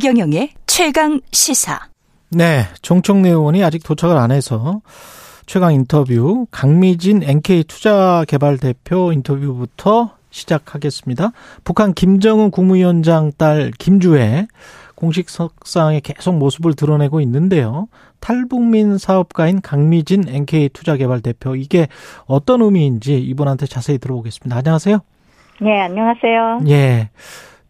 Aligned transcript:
최경영의 0.00 0.48
최강 0.66 1.20
시사. 1.30 1.78
네, 2.30 2.62
정청래 2.80 3.28
의원이 3.28 3.62
아직 3.62 3.84
도착을 3.84 4.16
안 4.16 4.30
해서 4.30 4.80
최강 5.44 5.74
인터뷰 5.74 6.46
강미진 6.50 7.22
NK 7.22 7.64
투자개발 7.64 8.56
대표 8.56 9.12
인터뷰부터 9.12 10.12
시작하겠습니다. 10.30 11.32
북한 11.64 11.92
김정은 11.92 12.50
국무위원장 12.50 13.32
딸 13.36 13.72
김주혜 13.78 14.46
공식 14.94 15.28
석상에 15.28 16.00
계속 16.00 16.34
모습을 16.38 16.72
드러내고 16.72 17.20
있는데요. 17.20 17.88
탈북민 18.20 18.96
사업가인 18.96 19.60
강미진 19.60 20.26
NK 20.26 20.70
투자개발 20.70 21.20
대표 21.20 21.56
이게 21.56 21.88
어떤 22.24 22.62
의미인지 22.62 23.18
이분한테 23.18 23.66
자세히 23.66 23.98
들어보겠습니다. 23.98 24.56
안녕하세요. 24.56 25.00
네, 25.60 25.78
안녕하세요. 25.82 26.60
예. 26.68 27.10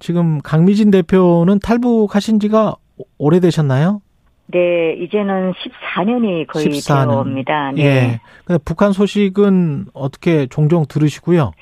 지금 0.01 0.41
강미진 0.43 0.91
대표는 0.91 1.61
탈북하신 1.61 2.41
지가 2.41 2.75
오래되셨나요? 3.19 4.01
네, 4.49 4.95
이제는 4.95 5.53
14년이 5.53 6.47
거의 6.49 6.67
14년. 6.67 7.11
되어옵니다. 7.11 7.73
네. 7.77 7.83
예. 7.85 8.21
근데 8.45 8.61
북한 8.65 8.93
소식은 8.93 9.87
어떻게 9.95 10.47
종종 10.47 10.85
들으시고요? 10.89 11.53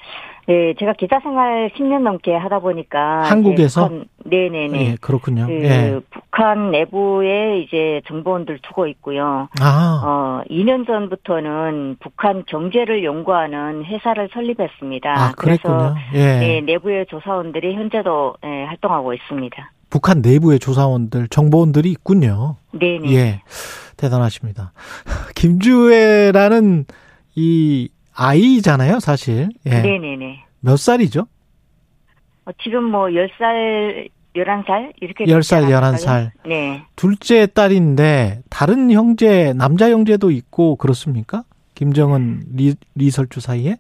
네, 0.46 0.72
제가 0.78 0.94
기자 0.94 1.20
생활 1.20 1.70
10년 1.76 2.00
넘게 2.02 2.34
하다 2.34 2.60
보니까 2.60 3.24
한국에서 3.24 3.90
네, 4.28 4.48
네, 4.48 4.68
네. 4.68 4.86
예, 4.86 4.96
그렇군요. 5.00 5.46
그 5.46 5.52
예. 5.52 6.00
북한 6.10 6.70
내부에 6.70 7.60
이제 7.60 8.00
정보원들 8.06 8.60
두고 8.62 8.86
있고요. 8.88 9.48
아. 9.60 10.02
어, 10.04 10.42
2년 10.50 10.86
전부터는 10.86 11.96
북한 12.00 12.44
경제를 12.46 13.04
연구하는 13.04 13.84
회사를 13.84 14.28
설립했습니다. 14.32 15.10
아, 15.10 15.32
그래서 15.36 15.94
예. 16.14 16.38
네, 16.38 16.60
내부의 16.60 17.06
조사원들이 17.06 17.74
현재도 17.74 18.34
예, 18.44 18.64
활동하고 18.64 19.14
있습니다. 19.14 19.72
북한 19.90 20.20
내부의 20.20 20.58
조사원들, 20.58 21.28
정보원들이 21.28 21.90
있군요. 21.90 22.56
네, 22.72 22.98
네. 22.98 23.14
예. 23.14 23.42
대단하십니다. 23.96 24.72
김주애라는 25.34 26.84
이 27.34 27.88
아이잖아요, 28.14 29.00
사실. 29.00 29.48
예. 29.66 29.80
네네네. 29.80 30.44
몇 30.60 30.76
살이죠? 30.76 31.26
어, 32.44 32.50
지금 32.62 32.84
뭐 32.84 33.06
10살, 33.06 34.08
11살? 34.38 34.92
이렇게. 35.00 35.24
10살, 35.24 35.70
11살. 35.70 36.30
네. 36.46 36.82
둘째 36.96 37.46
딸인데, 37.46 38.42
다른 38.50 38.90
형제, 38.90 39.52
남자 39.54 39.90
형제도 39.90 40.30
있고, 40.30 40.76
그렇습니까? 40.76 41.44
김정은, 41.74 42.42
리, 42.54 42.74
리설주 42.94 43.40
사이에? 43.40 43.76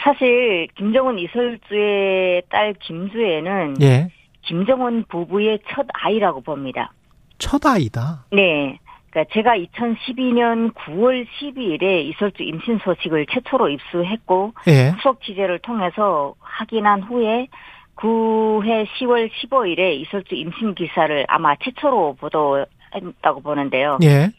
사실, 0.00 0.68
김정은 0.76 1.18
이설주의 1.18 2.42
딸 2.48 2.74
김주애는. 2.80 3.82
예. 3.82 4.08
김정은 4.42 5.04
부부의 5.08 5.60
첫 5.68 5.86
아이라고 5.92 6.40
봅니다. 6.40 6.92
첫 7.38 7.64
아이다? 7.66 8.24
네. 8.32 8.78
그러니까 9.10 9.32
제가 9.34 9.56
2012년 9.56 10.72
9월 10.74 11.26
12일에 11.26 12.06
이설주 12.06 12.42
임신 12.42 12.78
소식을 12.82 13.26
최초로 13.30 13.68
입수했고 13.68 14.54
예. 14.68 14.88
후속 14.90 15.22
취재를 15.22 15.58
통해서 15.58 16.34
확인한 16.40 17.02
후에 17.02 17.48
9회 17.96 18.86
10월 18.86 19.30
15일에 19.30 19.94
이설주 20.00 20.34
임신 20.34 20.74
기사를 20.74 21.24
아마 21.28 21.54
최초로 21.56 22.16
보도했다고 22.20 23.40
보는데요. 23.42 23.98
예. 24.02 24.30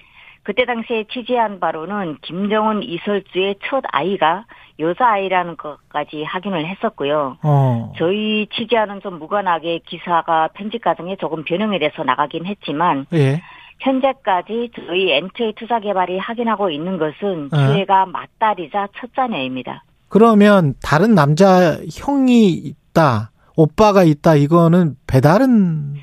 그때 0.43 0.65
당시에 0.65 1.05
취재한 1.05 1.59
바로는 1.59 2.17
김정은 2.21 2.83
이설주의 2.83 3.55
첫 3.65 3.83
아이가 3.87 4.45
여자아이라는 4.77 5.55
것까지 5.55 6.23
확인을 6.23 6.67
했었고요. 6.67 7.37
어. 7.43 7.93
저희 7.97 8.47
취재하는 8.53 8.99
좀 9.01 9.19
무관하게 9.19 9.79
기사가 9.85 10.49
편집 10.53 10.83
과정에 10.83 11.15
조금 11.15 11.43
변형이 11.43 11.79
돼서 11.79 12.03
나가긴 12.03 12.45
했지만 12.45 13.05
예. 13.13 13.41
현재까지 13.79 14.71
저희 14.75 15.11
엔트의 15.11 15.53
투자 15.55 15.79
개발이 15.79 16.17
확인하고 16.17 16.69
있는 16.69 16.97
것은 16.97 17.49
어. 17.51 17.67
주애가 17.67 18.07
맏딸이자 18.07 18.89
첫 18.97 19.13
자녀입니다. 19.15 19.83
그러면 20.09 20.75
다른 20.83 21.15
남자 21.15 21.77
형이 21.91 22.51
있다, 22.51 23.31
오빠가 23.55 24.03
있다, 24.03 24.35
이거는 24.35 24.95
배달은 25.07 25.95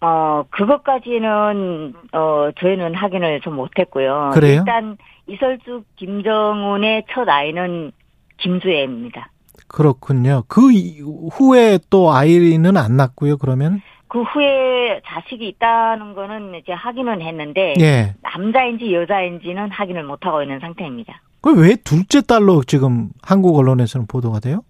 어, 0.00 0.44
그것까지는, 0.50 1.94
어, 2.12 2.50
저희는 2.60 2.94
확인을 2.94 3.40
좀 3.40 3.56
못했고요. 3.56 4.30
그래요? 4.34 4.58
일단, 4.60 4.96
이설주 5.26 5.82
김정은의 5.96 7.04
첫 7.10 7.28
아이는 7.28 7.90
김주애입니다. 8.36 9.30
그렇군요. 9.66 10.44
그 10.48 10.70
이- 10.70 11.00
후에 11.00 11.78
또 11.90 12.12
아이는 12.12 12.76
안 12.76 12.96
낳고요, 12.96 13.38
그러면? 13.38 13.80
그 14.06 14.22
후에 14.22 15.00
자식이 15.06 15.48
있다는 15.48 16.14
거는 16.14 16.54
이제 16.56 16.72
확인은 16.72 17.22
했는데, 17.22 17.74
예. 17.80 18.14
남자인지 18.22 18.94
여자인지는 18.94 19.70
확인을 19.70 20.04
못 20.04 20.24
하고 20.26 20.42
있는 20.42 20.60
상태입니다. 20.60 21.20
그왜 21.40 21.76
둘째 21.84 22.20
딸로 22.22 22.62
지금 22.62 23.08
한국 23.22 23.56
언론에서는 23.58 24.06
보도가 24.06 24.40
돼요? 24.40 24.60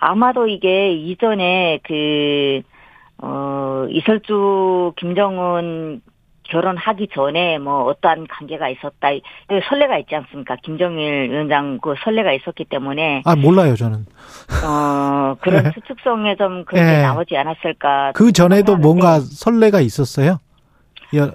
아마도 0.00 0.46
이게 0.46 0.92
이전에 0.92 1.80
그, 1.82 2.62
어, 3.18 3.86
이설주, 3.90 4.92
김정은 4.96 6.02
결혼하기 6.44 7.08
전에 7.12 7.58
뭐 7.58 7.84
어떠한 7.84 8.26
관계가 8.26 8.70
있었다. 8.70 9.10
그 9.48 9.60
선례가 9.68 9.98
있지 9.98 10.14
않습니까? 10.14 10.56
김정일 10.62 11.30
위원장 11.30 11.78
그 11.82 11.94
선례가 12.02 12.32
있었기 12.32 12.64
때문에, 12.64 13.22
아, 13.26 13.36
몰라요, 13.36 13.76
저는. 13.76 14.06
어, 14.64 15.36
그런 15.40 15.64
네. 15.64 15.72
추측성에 15.72 16.36
좀 16.36 16.64
그런 16.64 16.86
게 16.86 16.98
예. 16.98 17.02
나오지 17.02 17.36
않았을까. 17.36 18.12
그 18.14 18.32
전에도 18.32 18.76
뭔가 18.76 19.20
선례가 19.20 19.80
있었어요? 19.80 20.38
여, 21.16 21.32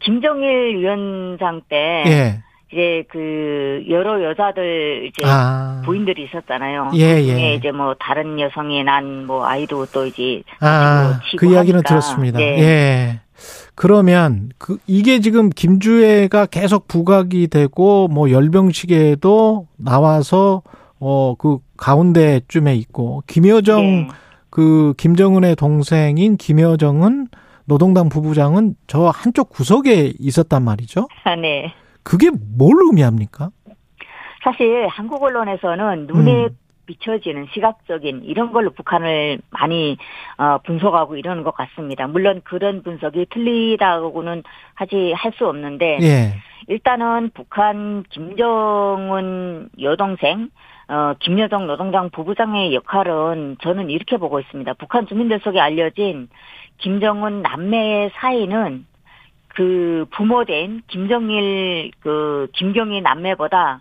김정일 0.00 0.78
위원장 0.78 1.60
때, 1.68 2.02
예. 2.06 2.42
이제 2.72 3.04
그 3.10 3.84
여러 3.88 4.22
여자들 4.22 5.06
이제 5.12 5.26
아. 5.26 5.82
부인들이 5.84 6.24
있었잖아요. 6.24 6.90
예, 6.94 7.14
그 7.20 7.28
예. 7.28 7.54
이제 7.54 7.72
뭐 7.72 7.94
다른 7.98 8.38
여성이 8.38 8.84
난 8.84 9.26
뭐 9.26 9.44
아이도 9.44 9.86
또 9.86 10.06
이제 10.06 10.42
아, 10.60 11.20
그 11.36 11.46
이야기는 11.46 11.78
하니까. 11.78 11.88
들었습니다. 11.88 12.38
네. 12.38 12.60
예. 12.60 13.20
그러면 13.74 14.50
그 14.58 14.78
이게 14.86 15.20
지금 15.20 15.48
김주애가 15.50 16.46
계속 16.46 16.86
부각이 16.88 17.48
되고 17.48 18.08
뭐 18.08 18.30
열병식에도 18.30 19.66
나와서 19.76 20.62
어 21.00 21.34
그 21.38 21.58
가운데쯤에 21.78 22.74
있고 22.76 23.22
김여정 23.26 23.82
네. 23.82 24.08
그 24.50 24.92
김정은의 24.98 25.56
동생인 25.56 26.36
김여정은 26.36 27.28
노동당 27.64 28.08
부부장은 28.10 28.74
저 28.86 29.08
한쪽 29.08 29.48
구석에 29.50 30.12
있었단 30.18 30.62
말이죠. 30.62 31.08
아, 31.24 31.34
네. 31.36 31.72
그게 32.02 32.30
뭘 32.30 32.76
의미합니까? 32.86 33.50
사실 34.42 34.86
한국 34.88 35.22
언론에서는 35.22 36.06
눈에 36.06 36.44
음. 36.44 36.56
비춰지는 36.86 37.46
시각적인 37.52 38.22
이런 38.24 38.52
걸로 38.52 38.70
북한을 38.70 39.38
많이 39.50 39.96
어, 40.38 40.58
분석하고 40.64 41.16
이러는 41.16 41.44
것 41.44 41.54
같습니다. 41.54 42.08
물론 42.08 42.40
그런 42.42 42.82
분석이 42.82 43.26
틀리다고는 43.30 44.42
하지 44.74 45.12
할 45.12 45.32
수 45.32 45.46
없는데 45.46 45.98
예. 46.02 46.34
일단은 46.66 47.30
북한 47.32 48.02
김정은 48.10 49.68
여동생 49.80 50.50
어, 50.88 51.14
김여정 51.20 51.68
노동당 51.68 52.10
부부장의 52.10 52.74
역할은 52.74 53.56
저는 53.62 53.90
이렇게 53.90 54.16
보고 54.16 54.40
있습니다. 54.40 54.74
북한 54.74 55.06
주민들 55.06 55.38
속에 55.40 55.60
알려진 55.60 56.28
김정은 56.78 57.42
남매의 57.42 58.10
사이는 58.14 58.86
그 59.54 60.06
부모된 60.10 60.82
김정일 60.86 61.90
그 62.00 62.48
김경희 62.54 63.00
남매보다 63.00 63.80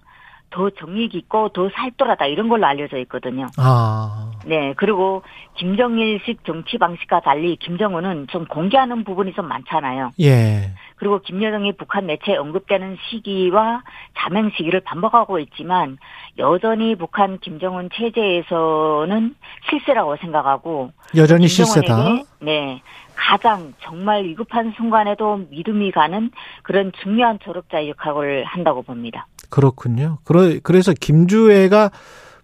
더 0.51 0.69
정이 0.71 1.09
깊고 1.09 1.49
더 1.49 1.69
살돌하다 1.69 2.25
이런 2.25 2.49
걸로 2.49 2.65
알려져 2.65 2.97
있거든요. 2.99 3.47
아. 3.57 4.31
네, 4.45 4.73
그리고 4.77 5.21
김정일식 5.57 6.43
정치 6.45 6.77
방식과 6.77 7.21
달리 7.21 7.55
김정은은 7.57 8.27
좀 8.27 8.45
공개하는 8.45 9.03
부분이 9.03 9.33
좀 9.33 9.47
많잖아요. 9.47 10.11
예. 10.21 10.71
그리고 10.95 11.19
김여정이 11.21 11.73
북한 11.73 12.05
매체에 12.07 12.35
언급되는 12.35 12.97
시기와 13.09 13.83
자명 14.17 14.49
시기를 14.57 14.81
반복하고 14.81 15.39
있지만 15.39 15.97
여전히 16.37 16.95
북한 16.95 17.39
김정은 17.39 17.89
체제에서는 17.93 19.35
실세라고 19.69 20.17
생각하고 20.17 20.91
여전히 21.15 21.47
실세다. 21.47 22.23
네 22.41 22.81
가장 23.19 23.73
정말 23.83 24.23
위급한 24.23 24.73
순간에도 24.77 25.37
믿음이 25.49 25.91
가는 25.91 26.31
그런 26.63 26.91
중요한 27.03 27.37
조력자 27.43 27.87
역할을 27.89 28.45
한다고 28.45 28.81
봅니다. 28.81 29.27
그렇군요. 29.49 30.19
그러, 30.23 30.57
그래서 30.63 30.93
김주애가 30.93 31.91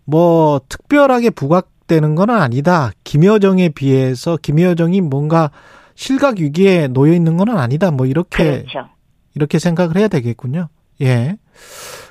뭐 0.03 0.59
특별하게 0.67 1.29
부각되는 1.29 2.15
건 2.15 2.29
아니다. 2.29 2.91
김여정에 3.05 3.69
비해서 3.69 4.37
김여정이 4.37 5.01
뭔가 5.01 5.49
실각 5.95 6.39
위기에 6.39 6.87
놓여 6.87 7.13
있는 7.13 7.37
건 7.37 7.49
아니다. 7.57 7.89
뭐 7.91 8.05
이렇게 8.05 8.63
그렇죠. 8.63 8.89
이렇게 9.33 9.59
생각을 9.59 9.95
해야 9.95 10.09
되겠군요. 10.09 10.67
예. 11.01 11.37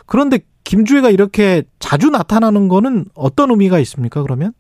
그런데 0.07 0.39
김주애가 0.65 1.11
이렇게 1.11 1.63
자주 1.79 2.09
나타나는 2.09 2.69
거는 2.69 3.07
어떤 3.15 3.51
의미가 3.51 3.79
있습니까? 3.81 4.23
그러면? 4.23 4.53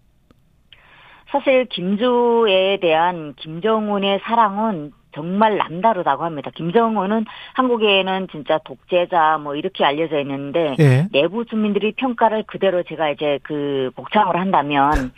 사실 1.34 1.64
김주에 1.64 2.78
대한 2.80 3.34
김정은의 3.34 4.20
사랑은 4.22 4.92
정말 5.16 5.56
남다르다고 5.56 6.22
합니다. 6.22 6.52
김정은은 6.54 7.24
한국에는 7.54 8.28
진짜 8.30 8.58
독재자 8.64 9.38
뭐 9.38 9.56
이렇게 9.56 9.84
알려져 9.84 10.20
있는데 10.20 10.76
예. 10.78 11.08
내부 11.10 11.44
주민들이 11.44 11.90
평가를 11.96 12.44
그대로 12.46 12.84
제가 12.84 13.10
이제 13.10 13.40
그 13.42 13.90
복창을 13.96 14.36
한다면 14.38 15.12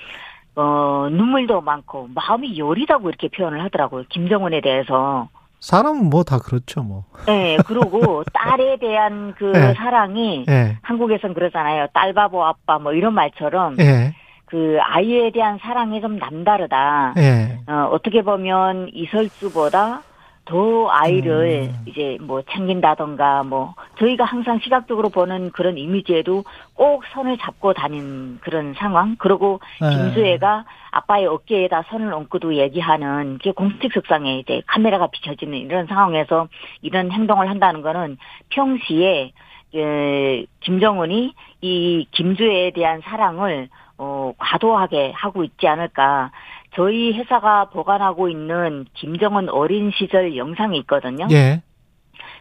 어 0.55 1.09
눈물도 1.11 1.61
많고 1.61 2.09
마음이 2.15 2.59
여리다고 2.59 3.11
이렇게 3.11 3.29
표현을 3.29 3.63
하더라고요. 3.65 4.05
김정은에 4.09 4.63
대해서. 4.63 5.29
사람은 5.61 6.09
뭐 6.09 6.23
다 6.25 6.39
그렇죠, 6.39 6.83
뭐. 6.83 7.05
네, 7.27 7.59
그리고 7.67 8.23
딸에 8.33 8.79
대한 8.79 9.35
그 9.37 9.53
예. 9.55 9.75
사랑이 9.75 10.47
예. 10.49 10.79
한국에선 10.81 11.35
그러잖아요. 11.35 11.89
딸 11.93 12.15
바보 12.15 12.43
아빠 12.45 12.79
뭐 12.79 12.95
이런 12.95 13.13
말처럼 13.13 13.77
예. 13.81 14.15
그 14.47 14.79
아이에 14.81 15.31
대한 15.31 15.59
사랑이 15.59 16.01
좀 16.01 16.19
남다르다. 16.19 17.15
예. 17.19 17.59
어, 17.71 17.89
어떻게 17.93 18.23
보면 18.23 18.91
이설주보다 18.93 20.03
더 20.45 20.89
아이를 20.89 21.71
음. 21.71 21.83
이제 21.87 22.19
뭐 22.21 22.41
챙긴다던가 22.43 23.43
뭐 23.43 23.75
저희가 23.99 24.25
항상 24.25 24.61
시각적으로 24.61 25.09
보는 25.09 25.51
그런 25.51 25.77
이미지에도 25.77 26.45
꼭 26.75 27.03
손을 27.13 27.37
잡고 27.39 27.73
다닌 27.75 28.39
그런 28.41 28.73
상황. 28.75 29.17
그리고 29.19 29.59
예. 29.83 29.91
김수혜가 29.91 30.65
아빠의 30.93 31.27
어깨에다 31.27 31.83
손을 31.91 32.13
얹고도 32.15 32.55
얘기하는 32.55 33.39
게 33.39 33.51
공식석상에 33.51 34.39
이제 34.39 34.63
카메라가 34.67 35.09
비춰지는 35.09 35.59
이런 35.59 35.87
상황에서 35.87 36.47
이런 36.81 37.11
행동을 37.11 37.51
한다는 37.51 37.83
거는 37.83 38.17
평시에 38.51 39.33
에, 39.75 40.47
김정은이 40.61 41.35
이 41.61 42.07
김주혜에 42.13 42.71
대한 42.71 43.01
사랑을 43.03 43.69
어, 43.99 44.33
과도하게 44.39 45.13
하고 45.13 45.45
있지 45.45 45.67
않을까. 45.67 46.31
저희 46.75 47.13
회사가 47.13 47.71
보관하고 47.71 48.29
있는 48.29 48.85
김정은 48.95 49.49
어린 49.49 49.91
시절 49.95 50.37
영상이 50.37 50.79
있거든요. 50.81 51.27
예. 51.31 51.63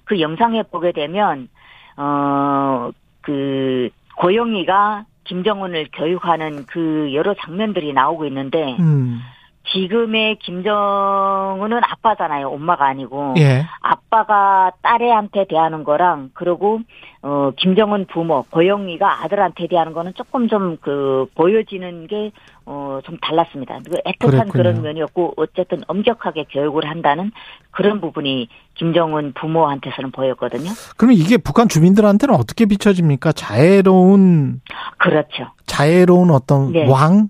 그 0.03 0.19
영상에 0.19 0.63
보게 0.63 0.91
되면 0.91 1.47
어 1.97 2.91
그 3.25 3.89
고영이가 4.17 5.05
김정은을 5.23 5.87
교육하는 5.91 6.65
그 6.67 7.09
여러 7.13 7.33
장면들이 7.33 7.91
나오고 7.93 8.25
있는데 8.27 8.77
음. 8.79 9.19
지금의 9.75 10.38
김정은은 10.39 11.81
아빠잖아요. 11.83 12.48
엄마가 12.48 12.88
아니고 12.88 13.33
예. 13.38 13.66
아빠가 13.81 14.72
딸애한테 14.81 15.45
대하는 15.50 15.83
거랑 15.83 16.31
그리고 16.33 16.80
어 17.22 17.51
김정은 17.57 18.06
부모 18.06 18.44
고영이가 18.50 19.24
아들한테 19.24 19.68
대하는 19.68 19.94
거는 19.94 20.13
조금 20.16 20.48
좀 20.48 20.77
그 20.81 21.27
보여지는 21.36 22.07
게 22.07 22.31
어 22.66 23.01
좀 23.04 23.18
달랐습니다. 23.22 23.80
그 23.86 23.98
애틋한 24.06 24.19
그랬군요. 24.19 24.51
그런 24.51 24.81
면이었고 24.81 25.33
어쨌든 25.38 25.81
엄격하게 25.88 26.45
교육을 26.51 26.89
한다는 26.89 27.31
그런 27.72 28.01
부분이 28.01 28.48
김정은 28.74 29.33
부모한테서는 29.33 30.12
보였거든요. 30.12 30.72
그러면 30.98 31.18
이게 31.18 31.38
북한 31.38 31.68
주민들한테는 31.68 32.33
어떻게 32.33 32.66
비춰집니까? 32.66 33.33
자애로운 33.33 34.62
그렇죠. 34.98 35.51
자애로운 35.68 36.31
어떤 36.31 36.72
네. 36.72 36.89
왕, 36.89 37.30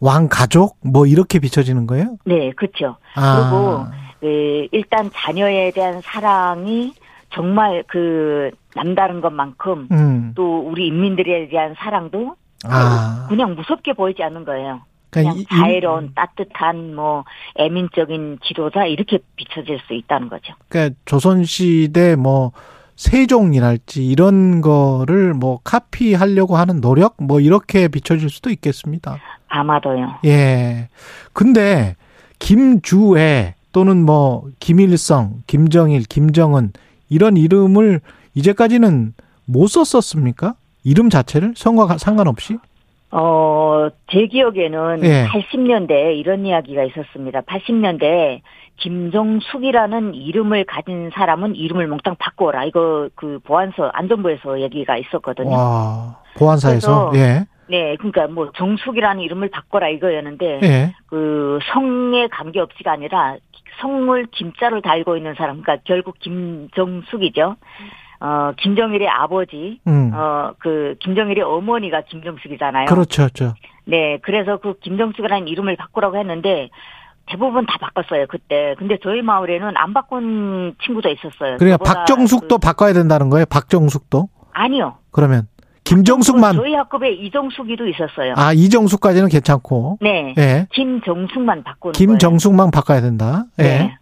왕 0.00 0.28
가족 0.30 0.78
뭐 0.82 1.06
이렇게 1.06 1.38
비춰지는 1.38 1.86
거예요? 1.86 2.16
네, 2.24 2.50
그렇죠. 2.52 2.96
아, 3.14 3.90
그 4.20 4.66
일단 4.72 5.10
자녀에 5.14 5.70
대한 5.72 6.00
사랑이 6.02 6.94
정말 7.32 7.84
그 7.86 8.50
남다른 8.74 9.20
것만큼 9.20 9.88
음, 9.92 10.32
또 10.34 10.60
우리 10.60 10.88
인민들에 10.88 11.48
대한 11.48 11.74
사랑도 11.78 12.34
아, 12.64 13.26
그냥 13.28 13.54
무섭게 13.54 13.92
보이지 13.92 14.22
않는 14.22 14.44
거예요. 14.44 14.80
그러니까 15.10 15.32
그냥 15.32 15.36
이- 15.38 15.46
자애로운 15.46 16.12
따뜻한 16.14 16.94
뭐 16.94 17.24
애민적인 17.56 18.38
지도자 18.44 18.84
이렇게 18.86 19.18
비춰질 19.36 19.80
수 19.86 19.94
있다는 19.94 20.28
거죠. 20.28 20.54
그러니까 20.68 20.94
조선 21.04 21.44
시대 21.44 22.16
뭐 22.16 22.52
세종이랄지 23.00 24.06
이런 24.06 24.60
거를 24.60 25.32
뭐 25.32 25.58
카피하려고 25.64 26.58
하는 26.58 26.82
노력 26.82 27.14
뭐 27.18 27.40
이렇게 27.40 27.88
비춰질 27.88 28.28
수도 28.28 28.50
있겠습니다. 28.50 29.16
아마도요. 29.48 30.18
예. 30.26 30.90
근데 31.32 31.96
김주애 32.38 33.54
또는 33.72 34.04
뭐 34.04 34.44
김일성, 34.58 35.42
김정일, 35.46 36.02
김정은 36.02 36.72
이런 37.08 37.38
이름을 37.38 38.02
이제까지는 38.34 39.14
못 39.46 39.68
썼었습니까? 39.68 40.54
이름 40.84 41.08
자체를 41.08 41.54
성과 41.56 41.96
상관없이? 41.96 42.58
어, 43.12 43.88
제 44.10 44.26
기억에는 44.26 45.00
예. 45.02 45.26
80년대에 45.26 46.16
이런 46.16 46.46
이야기가 46.46 46.84
있었습니다. 46.84 47.40
80년대에 47.42 48.40
김정숙이라는 48.76 50.14
이름을 50.14 50.64
가진 50.64 51.10
사람은 51.12 51.54
이름을 51.54 51.86
몽땅 51.88 52.16
바꿔라. 52.18 52.64
이거 52.64 53.08
그 53.14 53.38
보안서, 53.44 53.90
안전부에서 53.92 54.60
얘기가 54.60 54.96
있었거든요. 54.96 55.50
와, 55.50 56.18
보안사에서 56.36 57.12
예. 57.14 57.46
네, 57.68 57.96
그러니까 57.96 58.26
뭐 58.26 58.50
정숙이라는 58.56 59.22
이름을 59.22 59.50
바꿔라 59.50 59.88
이거였는데 59.90 60.60
예. 60.62 60.92
그 61.06 61.58
성에 61.72 62.26
관계없이가 62.28 62.92
아니라 62.92 63.36
성을 63.80 64.26
김자를 64.32 64.82
달고 64.82 65.16
있는 65.16 65.34
사람, 65.34 65.62
그러니까 65.62 65.82
결국 65.84 66.18
김정숙이죠. 66.18 67.56
어, 68.20 68.52
김정일의 68.58 69.08
아버지, 69.08 69.80
음. 69.86 70.10
어, 70.14 70.52
그 70.58 70.94
김정일의 71.00 71.42
어머니가 71.42 72.02
김정숙이잖아요. 72.02 72.86
그렇죠. 72.86 73.28
죠 73.30 73.54
네, 73.86 74.18
그래서 74.22 74.58
그 74.58 74.78
김정숙이라는 74.80 75.48
이름을 75.48 75.76
바꾸라고 75.76 76.18
했는데 76.18 76.68
대부분 77.26 77.64
다 77.66 77.78
바꿨어요 77.80 78.26
그때. 78.28 78.74
근데 78.78 78.98
저희 79.02 79.22
마을에는 79.22 79.72
안 79.76 79.94
바꾼 79.94 80.74
친구도 80.84 81.08
있었어요. 81.08 81.56
그러니까 81.58 81.78
박정숙도 81.78 82.58
그- 82.58 82.66
바꿔야 82.66 82.92
된다는 82.92 83.30
거예요. 83.30 83.46
박정숙도. 83.46 84.28
아니요. 84.52 84.96
그러면 85.12 85.46
김정숙만 85.84 86.56
저희 86.56 86.74
학급에 86.74 87.10
이정숙이도 87.12 87.88
있었어요. 87.88 88.34
아, 88.36 88.52
이정숙까지는 88.52 89.28
괜찮고. 89.28 89.98
네, 90.02 90.34
예. 90.38 90.66
김정숙만 90.72 91.64
바꾸는 91.64 91.92
거예요. 91.92 91.92
김정숙만 91.92 92.70
바꿔야 92.70 93.00
된다. 93.00 93.44
예. 93.58 93.62
네. 93.62 93.96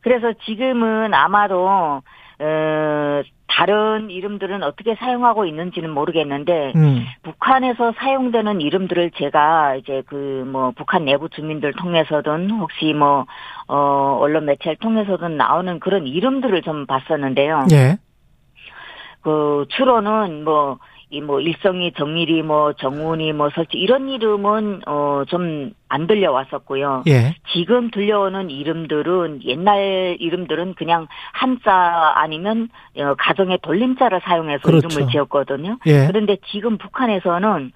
그래서 0.00 0.32
지금은 0.44 1.14
아마도 1.14 2.02
어, 2.42 3.22
다른 3.46 4.10
이름들은 4.10 4.62
어떻게 4.62 4.94
사용하고 4.94 5.44
있는지는 5.44 5.90
모르겠는데 5.90 6.72
음. 6.74 7.04
북한에서 7.22 7.92
사용되는 7.98 8.60
이름들을 8.60 9.12
제가 9.12 9.76
이제 9.76 10.02
그 10.06 10.32
뭐 10.52 10.72
북한 10.76 11.04
내부 11.04 11.28
주민들 11.28 11.72
통해서든 11.72 12.50
혹시 12.50 12.92
뭐 12.92 13.26
어, 13.68 14.18
언론 14.20 14.44
매체를 14.44 14.76
통해서든 14.76 15.36
나오는 15.36 15.80
그런 15.80 16.06
이름들을 16.06 16.62
좀 16.62 16.86
봤었는데요. 16.86 17.66
예. 17.72 17.96
그 19.22 19.66
주로는 19.70 20.44
뭐 20.44 20.78
이 21.12 21.20
뭐 21.20 21.40
일성이 21.40 21.92
정일이 21.92 22.42
뭐 22.42 22.72
정운이 22.72 23.32
뭐 23.34 23.50
설치 23.54 23.76
이런 23.78 24.08
이름은 24.08 24.82
어 24.86 25.24
좀 25.28 25.72
안 25.92 26.06
들려왔었고요. 26.06 27.02
예. 27.08 27.34
지금 27.52 27.90
들려오는 27.90 28.48
이름들은 28.48 29.44
옛날 29.44 30.16
이름들은 30.18 30.74
그냥 30.74 31.06
한자 31.34 32.12
아니면 32.16 32.70
어, 32.96 33.14
가정의 33.18 33.58
돌림자를 33.60 34.22
사용해서 34.24 34.62
그렇죠. 34.62 34.88
이름을 34.88 35.12
지었거든요. 35.12 35.76
예. 35.86 36.06
그런데 36.06 36.38
지금 36.50 36.78
북한에서는 36.78 37.72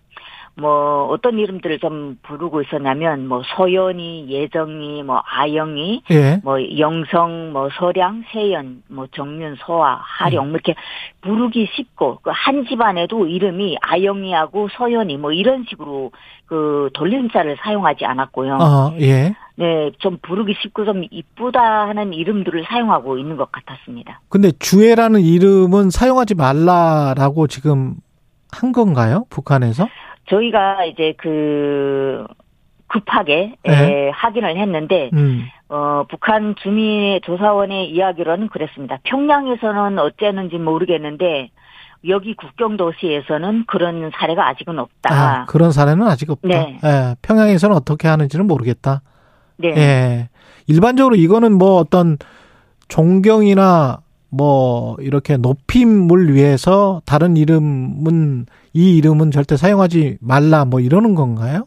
뭐 0.58 1.08
어떤 1.10 1.38
이름들을 1.38 1.80
좀 1.80 2.18
부르고 2.22 2.62
있었냐면 2.62 3.28
뭐 3.28 3.42
소연이, 3.56 4.26
예정이, 4.28 5.02
뭐 5.02 5.20
아영이, 5.24 6.02
예. 6.10 6.40
뭐 6.42 6.56
영성, 6.78 7.52
뭐 7.52 7.68
서량, 7.78 8.24
세연, 8.32 8.82
뭐 8.88 9.06
정윤, 9.14 9.56
소아, 9.56 10.00
하령 10.00 10.46
뭐 10.46 10.54
이렇게 10.54 10.74
부르기 11.20 11.68
쉽고 11.74 12.20
그 12.22 12.30
한 12.46 12.64
집안에도 12.66 13.26
이름이 13.26 13.76
아영이하고 13.80 14.68
서연이 14.76 15.16
뭐 15.16 15.32
이런 15.32 15.64
식으로 15.68 16.12
그 16.46 16.90
돌림자를 16.94 17.56
사용하지 17.60 18.04
않았고요. 18.04 18.54
어, 18.54 18.94
예. 19.00 19.34
네, 19.56 19.90
좀 19.98 20.18
부르기 20.22 20.54
쉽고 20.62 20.84
좀 20.84 21.02
이쁘다 21.10 21.88
하는 21.88 22.12
이름들을 22.12 22.64
사용하고 22.68 23.18
있는 23.18 23.36
것 23.36 23.50
같았습니다. 23.50 24.20
근데 24.28 24.52
주애라는 24.58 25.22
이름은 25.22 25.90
사용하지 25.90 26.36
말라라고 26.36 27.48
지금 27.48 27.94
한 28.52 28.70
건가요? 28.72 29.24
북한에서? 29.30 29.88
저희가 30.28 30.84
이제 30.84 31.14
그 31.18 32.26
급하게 32.88 33.54
네. 33.64 33.72
에, 33.72 34.10
확인을 34.10 34.56
했는데 34.56 35.10
음. 35.12 35.46
어, 35.68 36.04
북한 36.08 36.54
주민 36.62 37.20
조사원의 37.24 37.90
이야기로는 37.90 38.48
그랬습니다. 38.48 38.98
평양에서는 39.04 39.98
어쨌는지 39.98 40.56
모르겠는데 40.56 41.50
여기 42.08 42.34
국경 42.34 42.76
도시에서는 42.76 43.64
그런 43.66 44.10
사례가 44.14 44.48
아직은 44.48 44.78
없다. 44.78 45.14
아, 45.14 45.44
그런 45.46 45.72
사례는 45.72 46.06
아직 46.06 46.30
없다. 46.30 46.46
네. 46.46 46.78
예. 46.84 47.16
평양에서는 47.22 47.74
어떻게 47.74 48.06
하는지는 48.06 48.46
모르겠다. 48.46 49.02
네. 49.56 49.68
예. 49.76 50.28
일반적으로 50.68 51.16
이거는 51.16 51.56
뭐 51.58 51.76
어떤 51.78 52.18
존경이나 52.88 53.98
뭐 54.36 54.96
이렇게 55.00 55.36
높임을 55.36 56.34
위해서 56.34 57.00
다른 57.06 57.36
이름은 57.36 58.46
이 58.72 58.96
이름은 58.96 59.30
절대 59.30 59.56
사용하지 59.56 60.18
말라 60.20 60.64
뭐 60.64 60.80
이러는 60.80 61.14
건가요? 61.14 61.66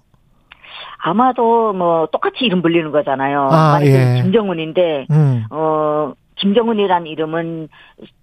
아마도 1.01 1.73
뭐 1.73 2.07
똑같이 2.11 2.45
이름 2.45 2.61
불리는 2.61 2.91
거잖아요. 2.91 3.47
아, 3.51 3.73
만약에 3.73 4.17
예. 4.17 4.21
김정은인데 4.21 5.07
음. 5.09 5.45
어 5.49 6.13
김정은이란 6.35 7.05
이름은 7.07 7.69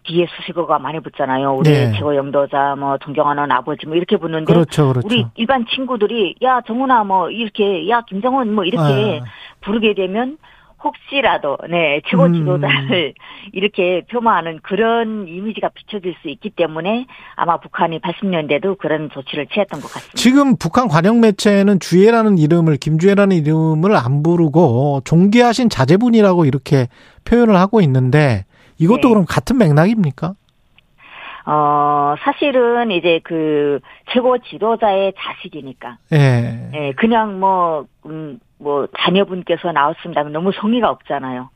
뒤에 0.05 0.27
수식어가 0.37 0.79
많이 0.79 1.01
붙잖아요. 1.01 1.55
우리 1.55 1.71
네. 1.71 1.93
최고 1.93 2.17
영도자, 2.17 2.75
뭐 2.79 2.97
존경하는 2.99 3.51
아버지, 3.53 3.87
뭐 3.87 3.95
이렇게 3.95 4.17
붙는데 4.17 4.53
그렇죠, 4.53 4.89
그렇죠. 4.89 5.07
우리 5.07 5.27
일반 5.35 5.67
친구들이 5.67 6.37
야 6.43 6.61
정훈아 6.67 7.05
뭐 7.05 7.31
이렇게 7.31 7.89
야 7.89 8.03
김정은 8.03 8.55
뭐 8.55 8.65
이렇게 8.65 9.21
아. 9.23 9.25
부르게 9.61 9.95
되면 9.95 10.39
혹시라도 10.87 11.59
네 11.69 12.01
최고 12.07 12.25
음. 12.25 12.35
지도자를 12.35 13.15
이렇게 13.53 14.03
표마하는 14.11 14.61
그런 14.63 15.27
이미지가 15.29 15.71
비춰질 15.71 16.15
수 16.23 16.29
있기 16.29 16.51
때문에 16.51 17.07
아마 17.35 17.59
북한이 17.59 18.01
80년대도 18.01 18.79
그런 18.79 19.11
조치를 19.11 19.47
취했던 19.47 19.81
것 19.81 19.93
같습니다. 19.93 20.17
지금 20.17 20.57
북한 20.57 20.89
관영 20.89 21.21
매체는 21.21 21.81
주애라는 21.81 22.39
이름을 22.39 22.77
김주애라는 22.77 23.37
이름을 23.37 23.97
안 23.97 24.23
부르고 24.23 25.03
존귀하신 25.05 25.69
자제분이라고 25.69 26.45
이렇게 26.45 26.89
표현을 27.25 27.57
하고 27.57 27.81
있는데 27.81 28.45
이것도 28.79 29.03
네. 29.03 29.09
그럼 29.09 29.25
같은 29.27 29.59
맥락입니까? 29.59 30.35
어 31.49 32.17
사실은 32.21 32.91
이제 32.91 33.21
그 33.23 33.79
최고 34.11 34.37
지도자의 34.39 35.13
자식이니까 35.17 35.97
예. 36.13 36.71
예 36.75 36.93
그냥 36.97 37.39
뭐 37.39 37.87
음, 38.07 38.41
뭐 38.59 38.87
자녀분께서 38.99 39.73
나왔습니다. 39.73 40.21
하면 40.21 40.33
너무 40.33 40.53
성의가 40.53 40.91
없잖아요. 40.91 41.51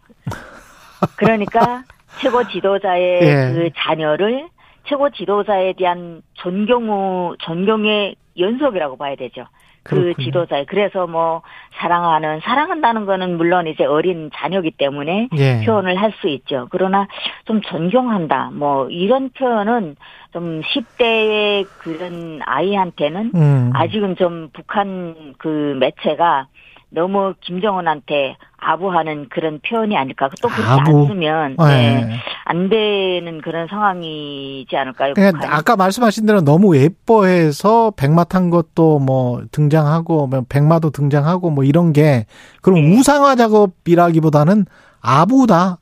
그러니까 1.17 1.83
최고 2.21 2.47
지도자의 2.47 3.23
예. 3.23 3.53
그 3.55 3.71
자녀를 3.77 4.49
최고 4.89 5.11
지도자에 5.11 5.75
대한 5.75 6.23
존경 6.35 7.37
존경의 7.39 8.17
연속이라고 8.39 8.97
봐야 8.97 9.15
되죠. 9.17 9.47
그 9.83 9.97
그렇군요. 9.97 10.25
지도자의 10.27 10.67
그래서 10.67 11.07
뭐 11.07 11.41
사랑하는 11.77 12.41
사랑한다는 12.41 13.07
거는 13.07 13.39
물론 13.39 13.67
이제 13.67 13.85
어린 13.85 14.31
자녀기 14.35 14.73
때문에 14.73 15.29
예. 15.39 15.65
표현을 15.65 15.97
할 15.97 16.13
수 16.21 16.29
있죠. 16.29 16.67
그러나 16.71 17.07
좀 17.47 17.63
존경한다. 17.63 18.51
뭐 18.53 18.89
이런 18.91 19.31
표현은 19.31 19.97
좀 20.33 20.61
10대의 20.61 21.67
그런 21.79 22.41
아이한테는 22.45 23.31
음. 23.35 23.71
아직은 23.75 24.17
좀 24.17 24.51
북한 24.53 25.35
그 25.39 25.77
매체가 25.81 26.47
너무 26.91 27.35
김정은한테 27.41 28.37
아부하는 28.59 29.29
그런 29.31 29.61
표현이 29.67 29.97
아닐까. 29.97 30.29
또 30.43 30.49
그렇지 30.49 30.69
아부. 30.69 31.07
않으면 31.07 31.57
예. 31.61 31.65
네, 31.65 32.17
안 32.45 32.69
되는 32.69 33.41
그런 33.41 33.69
상황이지 33.69 34.77
않을까요? 34.77 35.15
그러니까 35.15 35.39
북한이? 35.39 35.55
아까 35.59 35.77
말씀하신 35.77 36.27
대로 36.27 36.41
너무 36.43 36.77
예뻐해서 36.77 37.93
백마 37.97 38.25
탄 38.25 38.51
것도 38.51 38.99
뭐 38.99 39.43
등장하고 39.53 40.27
뭐 40.27 40.45
백마도 40.49 40.91
등장하고 40.91 41.51
뭐 41.51 41.65
이런 41.65 41.93
게 41.93 42.27
그럼 42.61 42.81
네. 42.81 42.97
우상화 42.99 43.37
작업이라기보다는 43.37 44.67
아부다 45.01 45.79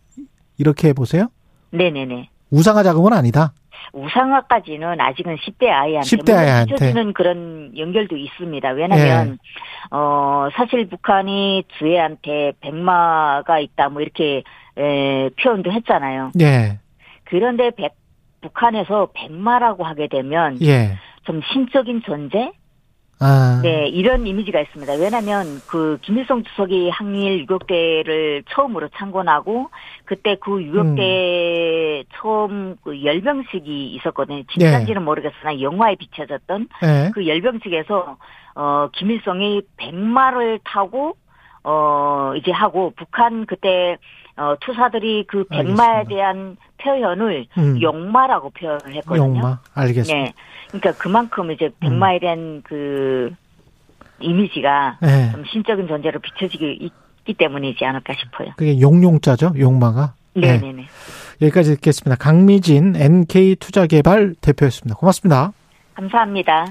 이렇게 0.59 0.93
보세요? 0.93 1.29
네네네. 1.71 2.29
우상화 2.51 2.83
작업은 2.83 3.13
아니다. 3.13 3.53
우상화까지는 3.93 5.01
아직은 5.01 5.37
10대 5.37 5.69
아이한테 5.69 6.17
10대 6.17 6.27
물론 6.27 6.39
아이한테. 6.39 6.75
비춰지는 6.75 7.13
그런 7.13 7.73
연결도 7.77 8.17
있습니다. 8.17 8.69
왜냐하면 8.71 9.33
예. 9.33 9.37
어 9.91 10.49
사실 10.55 10.89
북한이 10.89 11.65
주애한테 11.79 12.53
백마가 12.61 13.59
있다 13.61 13.89
뭐 13.89 14.03
이렇게 14.03 14.43
에, 14.77 15.31
표현도 15.43 15.73
했잖아요. 15.73 16.33
예. 16.41 16.79
그런데 17.25 17.71
백, 17.71 17.95
북한에서 18.41 19.09
백마라고 19.15 19.85
하게 19.85 20.09
되면 20.09 20.59
예. 20.63 20.97
좀 21.25 21.41
신적인 21.53 22.03
존재? 22.05 22.53
아. 23.21 23.61
네, 23.63 23.89
이런 23.89 24.27
이미지가 24.27 24.61
있습니다. 24.61 24.95
왜냐하면 24.95 25.61
그 25.67 25.99
김일성 26.03 26.45
주석이 26.45 26.91
항일 26.91 27.41
유격대를 27.41 28.45
처음으로 28.51 28.89
창건하고 28.97 29.71
그때 30.05 30.37
그 30.41 30.63
유격대 30.63 32.05
처음 32.15 32.77
그 32.85 33.05
열병식이 33.05 33.95
있었거든요. 33.95 34.43
진짜인지는 34.53 35.05
모르겠으나 35.05 35.61
영화에 35.61 35.97
비춰졌던 35.97 36.69
예. 36.85 37.11
그 37.13 37.27
열병식에서 37.27 38.17
어 38.55 38.89
김일성이 38.95 39.63
백마를 39.77 40.61
타고 40.65 41.17
어 41.65 42.33
이제 42.37 42.51
하고 42.51 42.93
북한 42.97 43.47
그때 43.47 43.97
어 44.37 44.55
투사들이 44.61 45.25
그 45.27 45.45
백마에. 45.45 46.05
대한 46.05 46.57
표현을 46.79 47.47
음. 47.59 47.81
용마라고 47.83 48.51
표현을 48.51 48.95
했거든요. 48.97 49.25
용마 49.25 49.59
알겠습니다. 49.75 50.15
네. 50.15 50.33
그러니까 50.69 50.93
그만큼 50.93 51.51
이제 51.51 51.71
백마에 51.81 52.21
대한 52.21 52.63
그 52.65 53.35
이미지가 54.21 54.99
예. 55.03 55.33
좀 55.33 55.45
신적인 55.45 55.89
존재로 55.89 56.21
비춰지기 56.21 56.79
있기 56.81 57.35
때문이지 57.35 57.85
않을까 57.85 58.15
싶어요. 58.15 58.53
그게 58.57 58.81
용용자죠, 58.81 59.55
용마가. 59.59 60.15
예. 60.37 60.59
네네 60.59 60.73
네. 60.73 60.87
여기까지 61.43 61.75
듣겠습니다. 61.77 62.17
강미진 62.17 62.95
NK 62.97 63.57
투자개발 63.57 64.35
대표였습니다. 64.41 64.97
고맙습니다. 64.97 65.53
감사합니다. 65.95 66.69